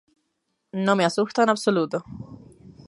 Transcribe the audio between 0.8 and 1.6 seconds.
No me asusta en